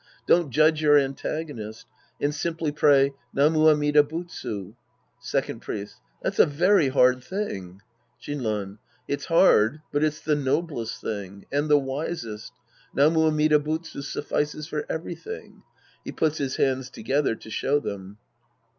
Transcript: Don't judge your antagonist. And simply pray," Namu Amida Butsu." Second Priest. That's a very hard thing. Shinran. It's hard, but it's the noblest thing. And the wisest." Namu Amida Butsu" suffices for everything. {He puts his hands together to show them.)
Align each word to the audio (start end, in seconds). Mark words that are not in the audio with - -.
Don't 0.25 0.49
judge 0.49 0.81
your 0.81 0.97
antagonist. 0.97 1.85
And 2.19 2.33
simply 2.33 2.71
pray," 2.71 3.13
Namu 3.35 3.67
Amida 3.69 4.01
Butsu." 4.01 4.73
Second 5.19 5.59
Priest. 5.61 5.97
That's 6.23 6.39
a 6.39 6.47
very 6.47 6.87
hard 6.87 7.23
thing. 7.23 7.83
Shinran. 8.19 8.79
It's 9.07 9.25
hard, 9.27 9.81
but 9.91 10.03
it's 10.03 10.19
the 10.19 10.33
noblest 10.35 10.99
thing. 11.01 11.45
And 11.51 11.69
the 11.69 11.77
wisest." 11.77 12.51
Namu 12.95 13.27
Amida 13.27 13.59
Butsu" 13.59 14.01
suffices 14.13 14.65
for 14.67 14.87
everything. 14.89 15.61
{He 16.03 16.11
puts 16.11 16.39
his 16.39 16.55
hands 16.55 16.89
together 16.89 17.35
to 17.35 17.51
show 17.51 17.79
them.) 17.79 18.17